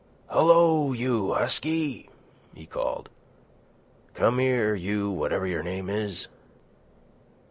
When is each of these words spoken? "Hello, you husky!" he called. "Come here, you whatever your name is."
"Hello, 0.29 0.93
you 0.93 1.33
husky!" 1.35 2.09
he 2.55 2.65
called. 2.65 3.07
"Come 4.15 4.39
here, 4.39 4.73
you 4.73 5.11
whatever 5.11 5.45
your 5.45 5.61
name 5.61 5.91
is." 5.91 6.27